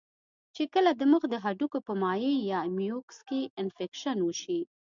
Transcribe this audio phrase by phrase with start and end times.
[0.55, 4.59] چې کله د مخ د هډوکو پۀ مائع يا ميوکس کې انفکشن اوشي